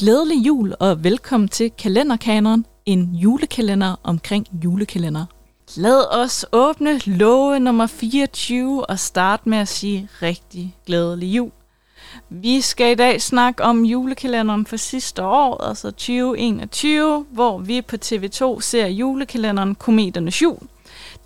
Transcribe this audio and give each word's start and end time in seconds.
Glædelig 0.00 0.46
jul 0.46 0.74
og 0.80 1.04
velkommen 1.04 1.48
til 1.48 1.70
Kalenderkaneren, 1.70 2.66
en 2.86 3.14
julekalender 3.14 3.96
omkring 4.02 4.46
julekalender. 4.64 5.24
Lad 5.76 6.22
os 6.22 6.46
åbne 6.52 6.98
låge 6.98 7.60
nummer 7.60 7.86
24 7.86 8.86
og 8.86 8.98
starte 8.98 9.48
med 9.48 9.58
at 9.58 9.68
sige 9.68 10.08
rigtig 10.22 10.76
glædelig 10.86 11.26
jul. 11.36 11.50
Vi 12.28 12.60
skal 12.60 12.92
i 12.92 12.94
dag 12.94 13.22
snakke 13.22 13.62
om 13.62 13.84
julekalenderen 13.84 14.66
for 14.66 14.76
sidste 14.76 15.24
år, 15.24 15.64
altså 15.64 15.90
2021, 15.90 17.26
hvor 17.30 17.58
vi 17.58 17.82
på 17.82 17.96
TV2 18.04 18.60
ser 18.60 18.86
julekalenderen 18.86 19.74
Kometernes 19.74 20.42
Jul. 20.42 20.58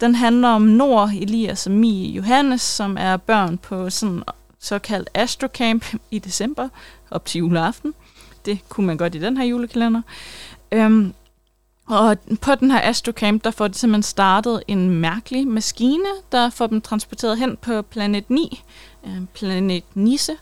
Den 0.01 0.15
handler 0.15 0.49
om 0.49 0.63
Nord, 0.63 1.11
Elias 1.11 1.67
og 1.67 1.73
Mie 1.73 2.09
Johannes, 2.09 2.63
som 2.63 2.97
er 3.01 3.17
børn 3.17 3.59
på 3.59 3.91
sådan 3.91 4.23
såkaldt 4.61 5.11
astrocamp 5.15 5.85
i 6.11 6.19
december 6.19 6.69
op 7.11 7.25
til 7.25 7.39
juleaften. 7.39 7.95
Det 8.45 8.69
kunne 8.69 8.87
man 8.87 8.97
godt 8.97 9.15
i 9.15 9.19
den 9.19 9.37
her 9.37 9.45
julekalender. 9.45 10.03
Øhm, 10.73 11.15
og 11.87 12.17
på 12.41 12.55
den 12.55 12.71
her 12.71 12.81
astrocamp, 12.83 13.45
der 13.45 13.51
får 13.51 13.69
de 13.69 13.75
simpelthen 13.75 14.03
startet 14.03 14.63
en 14.69 14.91
mærkelig 14.91 15.49
maskine, 15.49 16.09
der 16.33 16.51
får 16.51 16.67
dem 16.67 16.81
transporteret 16.81 17.39
hen 17.39 17.57
på 17.57 17.83
planet 17.83 18.31
9, 18.31 18.63
øh, 19.07 19.23
planet 19.35 19.85
Nisse. 19.95 20.37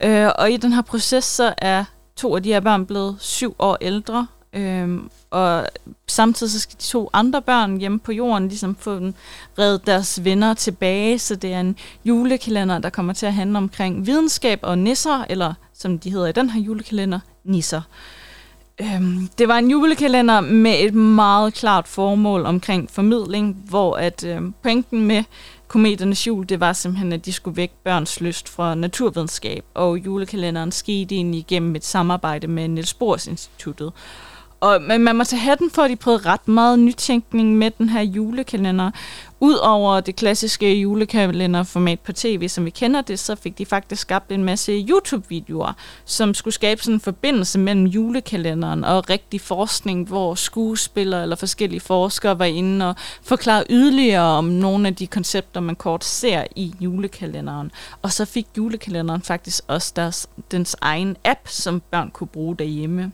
Øh, 0.00 0.28
og 0.38 0.50
i 0.50 0.56
den 0.56 0.72
her 0.72 0.82
proces, 0.82 1.24
så 1.24 1.54
er 1.58 1.84
to 2.16 2.36
af 2.36 2.42
de 2.42 2.52
her 2.52 2.60
børn 2.60 2.86
blevet 2.86 3.16
syv 3.20 3.54
år 3.58 3.78
ældre, 3.80 4.26
Øhm, 4.52 5.10
og 5.30 5.66
samtidig 6.06 6.52
så 6.52 6.60
skal 6.60 6.78
de 6.78 6.84
to 6.84 7.10
andre 7.12 7.42
børn 7.42 7.76
hjemme 7.76 7.98
på 7.98 8.12
jorden 8.12 8.48
ligesom 8.48 8.76
få 8.80 8.94
den, 8.94 9.14
reddet 9.58 9.86
deres 9.86 10.24
venner 10.24 10.54
tilbage, 10.54 11.18
så 11.18 11.34
det 11.34 11.52
er 11.52 11.60
en 11.60 11.76
julekalender, 12.04 12.78
der 12.78 12.90
kommer 12.90 13.12
til 13.12 13.26
at 13.26 13.34
handle 13.34 13.58
omkring 13.58 14.06
videnskab 14.06 14.58
og 14.62 14.78
nisser, 14.78 15.24
eller 15.28 15.54
som 15.74 15.98
de 15.98 16.10
hedder 16.10 16.26
i 16.26 16.32
den 16.32 16.50
her 16.50 16.60
julekalender, 16.60 17.20
nisser. 17.44 17.82
Øhm, 18.80 19.28
det 19.38 19.48
var 19.48 19.58
en 19.58 19.70
julekalender 19.70 20.40
med 20.40 20.74
et 20.80 20.94
meget 20.94 21.54
klart 21.54 21.88
formål 21.88 22.46
omkring 22.46 22.90
formidling, 22.90 23.56
hvor 23.68 23.96
at 23.96 24.24
øhm, 24.24 24.54
pointen 24.62 25.06
med 25.06 25.24
Kometernes 25.68 26.26
jul, 26.26 26.48
det 26.48 26.60
var 26.60 26.72
simpelthen, 26.72 27.12
at 27.12 27.24
de 27.24 27.32
skulle 27.32 27.56
vække 27.56 27.74
børns 27.84 28.20
lyst 28.20 28.48
fra 28.48 28.74
naturvidenskab, 28.74 29.64
og 29.74 29.98
julekalenderen 29.98 30.72
skete 30.72 31.14
egentlig 31.14 31.38
igennem 31.38 31.76
et 31.76 31.84
samarbejde 31.84 32.46
med 32.46 32.68
Niels 32.68 32.94
Bohrs 32.94 33.26
Instituttet. 33.26 33.92
Og, 34.62 34.82
men 34.82 35.00
man 35.00 35.16
må 35.16 35.24
tage 35.24 35.40
hatten 35.40 35.70
for, 35.70 35.82
at 35.82 35.90
de 35.90 35.96
prøvede 35.96 36.28
ret 36.28 36.48
meget 36.48 36.78
nytænkning 36.78 37.56
med 37.56 37.70
den 37.78 37.88
her 37.88 38.00
julekalender. 38.00 38.90
Udover 39.40 40.00
det 40.00 40.16
klassiske 40.16 40.74
julekalenderformat 40.74 42.00
på 42.00 42.12
tv, 42.12 42.48
som 42.48 42.64
vi 42.64 42.70
kender 42.70 43.00
det, 43.00 43.18
så 43.18 43.34
fik 43.34 43.58
de 43.58 43.66
faktisk 43.66 44.02
skabt 44.02 44.32
en 44.32 44.44
masse 44.44 44.72
YouTube-videoer, 44.72 45.72
som 46.04 46.34
skulle 46.34 46.54
skabe 46.54 46.82
sådan 46.82 46.94
en 46.94 47.00
forbindelse 47.00 47.58
mellem 47.58 47.86
julekalenderen 47.86 48.84
og 48.84 49.10
rigtig 49.10 49.40
forskning, 49.40 50.08
hvor 50.08 50.34
skuespillere 50.34 51.22
eller 51.22 51.36
forskellige 51.36 51.80
forskere 51.80 52.38
var 52.38 52.44
inde 52.44 52.88
og 52.88 52.96
forklare 53.22 53.64
yderligere 53.70 54.38
om 54.38 54.44
nogle 54.44 54.88
af 54.88 54.94
de 54.94 55.06
koncepter, 55.06 55.60
man 55.60 55.76
kort 55.76 56.04
ser 56.04 56.44
i 56.56 56.74
julekalenderen. 56.80 57.70
Og 58.02 58.12
så 58.12 58.24
fik 58.24 58.46
julekalenderen 58.56 59.22
faktisk 59.22 59.64
også 59.68 59.92
deres, 59.96 60.26
dens 60.50 60.76
egen 60.80 61.16
app, 61.24 61.48
som 61.48 61.82
børn 61.90 62.10
kunne 62.10 62.28
bruge 62.28 62.56
derhjemme. 62.56 63.12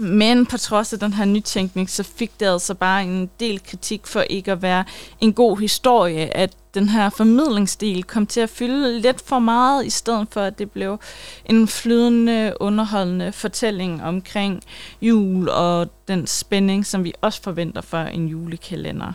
Men 0.00 0.46
på 0.46 0.58
trods 0.58 0.92
af 0.92 0.98
den 0.98 1.12
her 1.12 1.24
nytænkning, 1.24 1.90
så 1.90 2.02
fik 2.02 2.40
det 2.40 2.46
altså 2.46 2.74
bare 2.74 3.02
en 3.02 3.30
del 3.40 3.62
kritik 3.62 4.06
for 4.06 4.20
ikke 4.20 4.52
at 4.52 4.62
være 4.62 4.84
en 5.20 5.32
god 5.32 5.58
historie, 5.58 6.36
at 6.36 6.52
den 6.74 6.88
her 6.88 7.10
formidlingsdel 7.10 8.04
kom 8.04 8.26
til 8.26 8.40
at 8.40 8.50
fylde 8.50 9.00
lidt 9.00 9.20
for 9.20 9.38
meget, 9.38 9.86
i 9.86 9.90
stedet 9.90 10.28
for 10.30 10.40
at 10.40 10.58
det 10.58 10.70
blev 10.70 11.00
en 11.46 11.68
flydende, 11.68 12.52
underholdende 12.60 13.32
fortælling 13.32 14.02
omkring 14.02 14.62
jul 15.02 15.48
og 15.48 15.88
den 16.08 16.26
spænding, 16.26 16.86
som 16.86 17.04
vi 17.04 17.12
også 17.20 17.42
forventer 17.42 17.80
for 17.80 17.98
en 17.98 18.28
julekalender. 18.28 19.12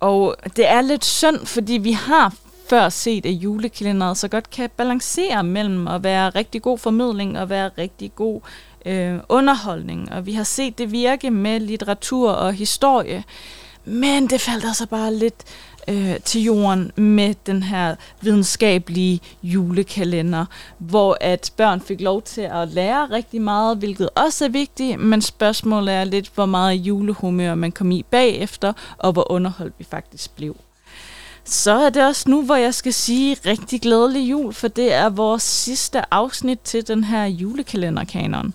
Og 0.00 0.36
det 0.56 0.68
er 0.68 0.80
lidt 0.80 1.04
synd, 1.04 1.46
fordi 1.46 1.72
vi 1.72 1.92
har 1.92 2.34
før 2.70 2.88
set, 2.88 3.26
at 3.26 3.32
julekalenderet 3.32 4.16
så 4.16 4.28
godt 4.28 4.50
kan 4.50 4.70
balancere 4.76 5.44
mellem 5.44 5.88
at 5.88 6.02
være 6.02 6.30
rigtig 6.30 6.62
god 6.62 6.78
formidling 6.78 7.38
og 7.38 7.50
være 7.50 7.70
rigtig 7.78 8.14
god 8.14 8.40
øh, 8.88 9.18
underholdning, 9.28 10.12
og 10.12 10.26
vi 10.26 10.32
har 10.32 10.44
set 10.44 10.78
det 10.78 10.92
virke 10.92 11.30
med 11.30 11.60
litteratur 11.60 12.30
og 12.30 12.52
historie, 12.52 13.24
men 13.84 14.26
det 14.26 14.40
faldt 14.40 14.64
altså 14.64 14.86
bare 14.86 15.14
lidt 15.14 15.44
øh, 15.88 16.20
til 16.24 16.42
jorden 16.42 16.92
med 16.96 17.34
den 17.46 17.62
her 17.62 17.94
videnskabelige 18.20 19.20
julekalender, 19.42 20.46
hvor 20.78 21.16
at 21.20 21.52
børn 21.56 21.80
fik 21.80 22.00
lov 22.00 22.22
til 22.22 22.40
at 22.40 22.68
lære 22.68 23.10
rigtig 23.10 23.42
meget, 23.42 23.78
hvilket 23.78 24.10
også 24.14 24.44
er 24.44 24.48
vigtigt, 24.48 25.00
men 25.00 25.22
spørgsmålet 25.22 25.94
er 25.94 26.04
lidt, 26.04 26.30
hvor 26.34 26.46
meget 26.46 26.74
julehumør 26.74 27.54
man 27.54 27.72
kom 27.72 27.90
i 27.90 28.02
bagefter, 28.02 28.72
og 28.98 29.12
hvor 29.12 29.32
underholdt 29.32 29.74
vi 29.78 29.84
faktisk 29.84 30.36
blev. 30.36 30.56
Så 31.50 31.72
er 31.72 31.90
det 31.90 32.06
også 32.06 32.30
nu, 32.30 32.42
hvor 32.42 32.56
jeg 32.56 32.74
skal 32.74 32.92
sige 32.92 33.36
rigtig 33.46 33.80
glædelig 33.80 34.30
jul, 34.30 34.52
for 34.52 34.68
det 34.68 34.92
er 34.92 35.08
vores 35.08 35.42
sidste 35.42 36.14
afsnit 36.14 36.60
til 36.60 36.88
den 36.88 37.04
her 37.04 37.24
julekalenderkanon. 37.24 38.54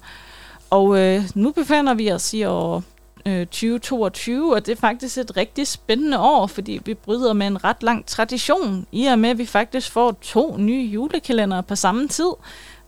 Og 0.70 1.00
øh, 1.00 1.24
nu 1.36 1.52
befinder 1.52 1.94
vi 1.94 2.12
os 2.12 2.34
i 2.34 2.44
år 2.44 2.84
øh, 3.26 3.46
2022, 3.46 4.54
og 4.54 4.66
det 4.66 4.72
er 4.72 4.76
faktisk 4.82 5.18
et 5.18 5.38
rigtig 5.38 5.68
spændende 5.68 6.20
år, 6.20 6.48
fordi 6.48 6.82
vi 6.86 6.94
bryder 6.94 7.34
med 7.34 7.48
en 7.48 7.64
ret 7.64 7.84
lang 7.84 8.06
tradition, 8.06 8.88
i 8.92 9.06
og 9.06 9.20
med 9.20 9.30
at 9.30 9.38
vi 9.38 9.46
faktisk 9.46 9.92
får 9.92 10.12
to 10.22 10.58
nye 10.58 10.86
julekalender 10.86 11.62
på 11.62 11.76
samme 11.76 12.08
tid. 12.08 12.32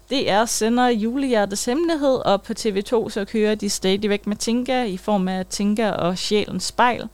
Det 0.10 0.30
er 0.30 0.46
sender 0.46 0.88
Julehjertets 0.88 1.66
Hemmelighed, 1.66 2.26
og 2.26 2.42
på 2.42 2.54
TV2 2.60 3.10
så 3.10 3.26
kører 3.32 3.56
de 3.56 3.70
stadigvæk 3.70 4.28
med 4.28 4.36
Tinka 4.36 4.84
i 4.84 4.98
form 4.98 5.28
af 5.28 5.46
Tinka 5.46 5.92
og 5.92 6.18
Sjælens 6.18 6.64
Spejl. 6.64 7.10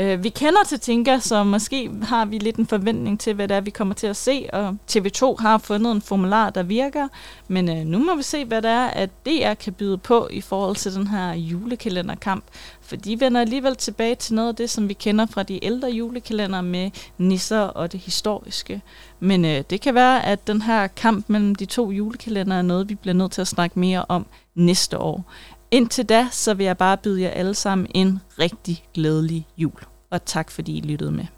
Øh, 0.00 0.24
vi 0.24 0.28
kender 0.28 0.64
til 0.64 0.80
Tinka, 0.80 1.18
så 1.18 1.44
måske 1.44 1.90
har 2.02 2.24
vi 2.24 2.38
lidt 2.38 2.56
en 2.56 2.66
forventning 2.66 3.20
til, 3.20 3.34
hvad 3.34 3.48
det 3.48 3.56
er, 3.56 3.60
vi 3.60 3.70
kommer 3.70 3.94
til 3.94 4.06
at 4.06 4.16
se, 4.16 4.48
og 4.52 4.76
TV2 4.90 5.36
har 5.42 5.58
fundet 5.58 5.92
en 5.92 6.02
formular, 6.02 6.50
der 6.50 6.62
virker, 6.62 7.08
men 7.48 7.68
øh, 7.68 7.76
nu 7.76 7.98
må 7.98 8.16
vi 8.16 8.22
se, 8.22 8.44
hvad 8.44 8.62
det 8.62 8.70
er, 8.70 8.86
at 8.86 9.10
DR 9.26 9.54
kan 9.54 9.72
byde 9.72 9.98
på 9.98 10.28
i 10.30 10.40
forhold 10.40 10.76
til 10.76 10.94
den 10.94 11.06
her 11.06 11.32
julekalenderkamp, 11.32 12.44
for 12.80 12.96
de 12.96 13.20
vender 13.20 13.40
alligevel 13.40 13.76
tilbage 13.76 14.14
til 14.14 14.34
noget 14.34 14.48
af 14.48 14.54
det, 14.54 14.70
som 14.70 14.88
vi 14.88 14.94
kender 14.94 15.26
fra 15.26 15.42
de 15.42 15.64
ældre 15.64 15.88
julekalender 15.88 16.60
med 16.60 16.90
nisser 17.18 17.60
og 17.60 17.92
det 17.92 18.00
historiske. 18.00 18.82
Men 19.20 19.44
øh, 19.44 19.62
det 19.70 19.80
kan 19.80 19.94
være, 19.94 20.26
at 20.26 20.46
den 20.46 20.62
her 20.62 20.86
kamp 20.86 21.28
mellem 21.28 21.54
de 21.54 21.64
to 21.64 21.90
julekalender 21.90 22.56
er 22.56 22.62
noget, 22.62 22.88
vi 22.88 22.94
bliver 22.94 23.14
nødt 23.14 23.32
til 23.32 23.40
at 23.40 23.48
snakke 23.48 23.78
mere 23.78 24.04
om 24.08 24.26
næste 24.54 24.98
år. 24.98 25.24
Indtil 25.70 26.04
da, 26.04 26.28
så 26.30 26.54
vil 26.54 26.66
jeg 26.66 26.76
bare 26.76 26.96
byde 26.96 27.22
jer 27.22 27.30
alle 27.30 27.54
sammen 27.54 27.86
en 27.94 28.20
rigtig 28.38 28.84
glædelig 28.94 29.46
jul. 29.56 29.80
Og 30.10 30.24
tak 30.24 30.50
fordi 30.50 30.78
I 30.78 30.80
lyttede 30.80 31.12
med. 31.12 31.37